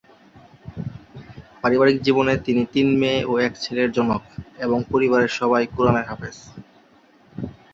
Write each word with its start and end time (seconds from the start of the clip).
পারিবারিক 1.61 1.97
জীবনে 2.01 2.33
তিনি 2.37 2.61
তিন 2.73 2.87
মেয়ে 2.99 3.19
ও 3.25 3.33
এক 3.39 3.53
ছেলের 3.55 3.89
জনক 3.91 4.23
এবং 4.59 4.77
পরিবারের 4.91 5.31
সবাই 5.39 5.63
কুরআনের 5.75 6.05
হাফেজ। 6.09 6.37